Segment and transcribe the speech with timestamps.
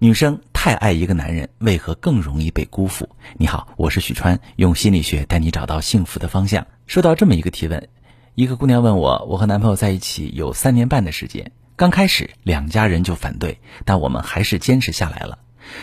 [0.00, 3.08] 女生太爱一个男人，为何更容易被辜负？
[3.36, 6.68] 你好，我是许川，用心理学带你找到幸福的方向。
[6.86, 7.88] 收到这么一个提问，
[8.36, 15.40] 一个姑娘问我，我和男朋友在一起有三年半的时间，刚开始两家人就反对，但我们还是坚持下来了。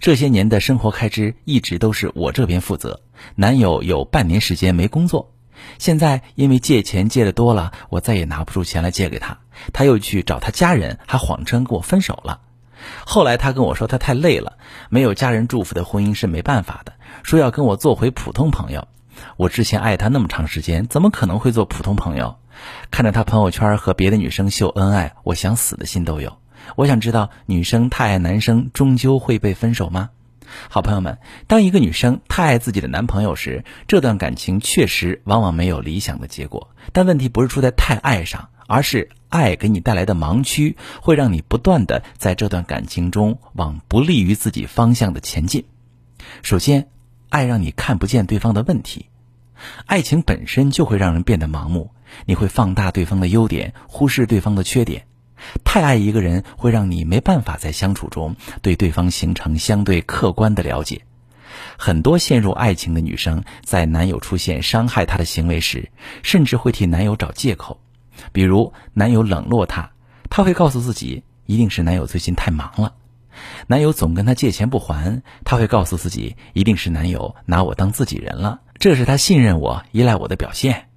[0.00, 3.02] 这些年的生活开支一直都是我这边负责，
[3.34, 5.34] 男友有半年时间没工作，
[5.78, 9.40] 现在因为借钱借的多了，我再也拿不出钱来借给他，
[9.74, 12.40] 他又去找他家人，还谎称跟我分手了。
[13.04, 14.58] 后来他跟我说他太累了，
[14.88, 18.88] 没有家人祝福的婚姻是没办法的，说要跟我做回普通朋友。
[19.36, 22.36] 我之前爱他那么长时间，怎么可能会做普通朋友？
[22.90, 26.38] 看着他朋友圈和别的女生秀恩爱，我想死的心都有。
[26.76, 30.10] 我想知道，女生太爱男生，终究会被分手吗？
[30.68, 36.70] 好朋友们，当一个女生太爱自己的男朋友时，这段感情确实往往没有理想的结果。
[36.92, 45.64] 但问题不是出在太爱上，而是爱给你带来的盲区，会让你不断的在这段感情中往不利于自己方向的前进。
[46.42, 46.88] 首先，
[47.28, 49.06] 爱让你看不见对方的问题，
[49.86, 51.90] 爱情本身就会让人变得盲目，
[52.24, 55.04] 你会放大对方的优点，忽视对方的缺点。
[55.64, 61.02] 太爱一个人，会让你没办法在相处中对对方形成相对客观的了解。
[61.76, 65.90] 很多陷入爱情的女生，在男友出现伤害她的行为时，
[66.22, 67.80] 甚至会替男友找借口，
[68.32, 69.90] 比如男友冷落她，
[70.28, 72.92] 她会告诉自己一定是男友最近太忙了；
[73.66, 80.87] 男友总跟她借钱不还，她会告诉自己一定是男友拿我当自己人了，这是他信任我、依赖我的表现。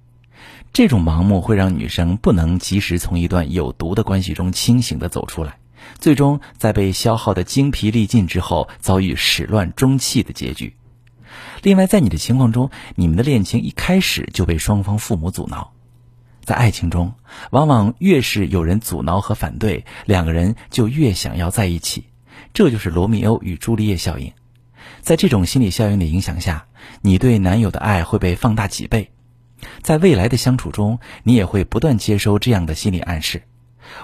[0.72, 5.58] 这种盲目会让女生不能及时从一段有毒的关系中清醒的走出来，
[5.98, 10.74] 最终在被消耗的精疲力尽之后，遭遇始乱终弃的结局。
[11.62, 15.72] 另外，在你的情况中，你们的恋情一开始就被双方父母阻挠。
[16.42, 17.12] 在爱情中，
[17.50, 22.06] 往往越是有人阻挠和反对，两个人就越想要在一起，
[22.54, 24.32] 这就是罗密欧与朱丽叶效应。
[25.02, 26.64] 在这种心理效应的影响下，
[27.02, 29.10] 你对男友的爱会被放大几倍。
[29.82, 33.42] 在未来的相处中，你也会不断接收这样的心理暗示：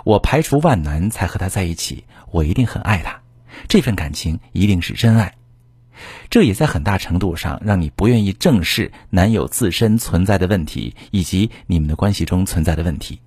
[0.05, 3.21] 我排除万难才和他在一起，我一定很爱他，
[3.69, 5.35] 这份感情一定是真爱。
[6.31, 13.21] 这也在很大程度上让你不愿意正视男友自身存在的问题，以及你们的关系中存在的问题。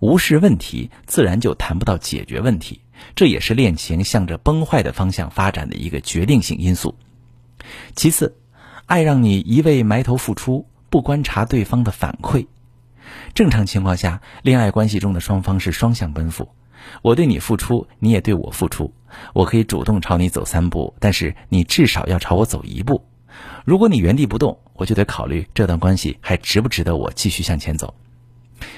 [0.00, 2.80] 无视问题，自然就谈不到解决问题，
[3.14, 6.96] 这也是恋情向着崩坏的方向发展的一个决定性因素。
[7.94, 8.36] 其次，
[8.86, 10.66] 爱让你一味埋头付出。
[10.90, 12.46] 不观察对方的反馈，
[13.34, 16.48] 正常情况下，恋爱关系中的双方是双向奔赴。
[17.02, 18.92] 我对你付出，你也对我付出。
[19.34, 23.04] 我可以主动朝你走三步，但是你至少要朝我走一步。
[23.64, 27.94] 如果你原地不动，我就得考虑这段关系还值不值得我继续向前走。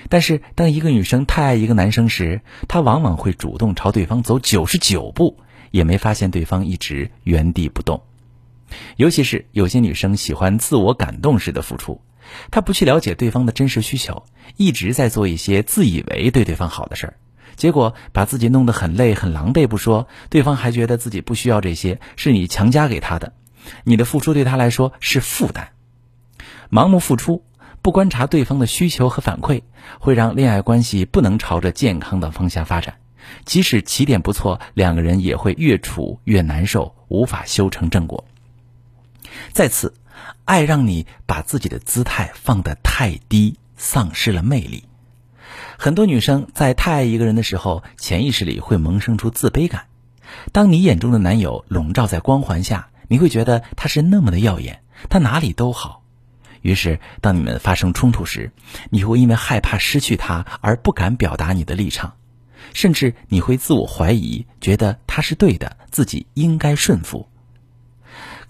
[0.08, 5.38] 但是，当一个女生太爱一个男生时，她往往会主动朝对方走九十九步，
[5.70, 8.02] 也没发现对方一直原地不动。
[8.96, 12.00] 尤其是有些女生喜欢自我感动式的付出，
[12.50, 14.24] 她不去了解对方的真实需求，
[14.56, 17.14] 一直在做一些自以为对对方好的事儿，
[17.56, 23.32] 结果把自己弄得很累很狼狈不说，对方还觉得自己不需要这些，是你强加给他的，
[23.84, 25.70] 你的付出对他来说是负担。
[26.70, 27.44] 盲目付出，
[27.82, 29.62] 不观察对方的需求和反馈，
[29.98, 32.94] 会让恋爱关系不能朝着健康的方向发展，
[33.44, 38.24] 即使起点不错，两个人也会越处越难受，无法修成正果。
[39.52, 39.94] 再次，
[40.44, 44.84] 爱让你把自己的姿态放得太低，丧失了魅力。
[45.78, 49.86] 很多女生在太爱一个人的时候，潜意识里会萌生出自卑感。
[50.52, 56.02] 当你眼中的男友笼罩在光环下，你会觉得他是那么的耀眼，他哪里都好。
[56.60, 58.52] 于是，当你们发生冲突时，
[58.90, 62.12] 你会因为害怕失去他而不敢表达你的立场，
[62.74, 67.29] 甚至你会自我怀疑，觉得他是对的，自己应该顺服。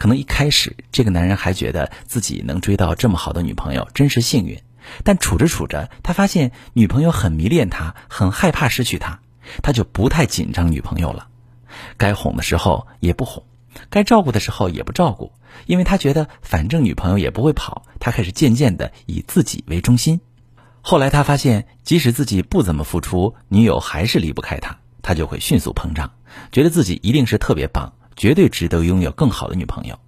[0.00, 4.58] 可能一开始这个男人还觉得自己能追到这么好的女朋友真是幸运，
[5.04, 9.20] 但处着处着，他发现女朋友很迷恋他，很害怕失去他，
[9.62, 11.28] 他就不太紧张女朋友了。
[11.98, 13.44] 该哄的时候也不哄，
[13.90, 15.32] 该照顾的时候也不照顾，
[15.66, 17.84] 因为他觉得反正女朋友也不会跑。
[17.98, 20.22] 他开始渐渐的以自己为中心。
[20.80, 26.12] 后来他发现，即使自己不怎么付出，女友还是离不开他，他就会迅速膨胀，
[26.52, 27.92] 觉得自己一定是特别棒。
[28.20, 29.98] 绝对值得拥有更好的女朋友。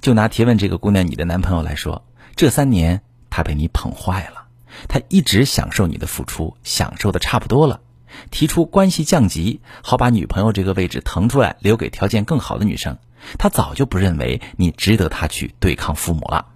[0.00, 2.02] 就拿提问这个姑娘，你的男朋友来说，
[2.34, 4.46] 这三年他被你捧坏了，
[4.88, 7.82] 他一直享受你的付出，享受的差不多了，
[8.30, 12.96] 提出关系降级，好把女朋友这个位置腾出来，留给条件更好的女生。
[13.38, 16.46] 他早就不认为你值得他去对抗父母了。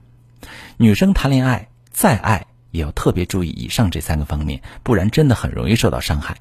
[0.79, 6.39] 女生谈恋爱再爱，也要特别注意以上这三个方面，不然真的很容易受到伤害。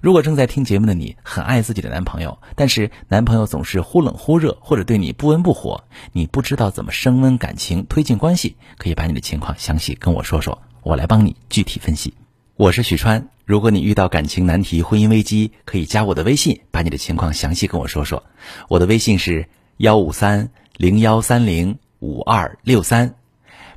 [0.00, 12.14] 如果正在听节目的你很爱自己的男朋友，但是男朋友总是忽冷忽热，或者对你不温不火，你不知道怎么升温感情、推进关系，可以把你的情况详细跟我说说，我来帮你具体分析。
[12.56, 18.22] 我是许川，如果你遇到感情难题、婚姻危机，可以加我的微信，把你的情况详细跟我说说。
[18.68, 23.14] 我的微信是幺五三零幺三零五二六三，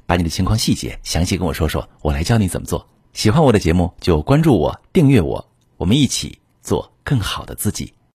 [0.05, 2.87] 把你的情况细节详细跟我说说，我来教你怎么做。
[3.11, 5.48] 喜欢我的节目就关注我、订阅我，
[5.79, 7.93] 我们一起做更好的自己。